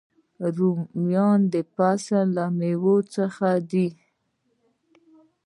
[0.57, 3.87] رومیان د فصل له میوو څخه دي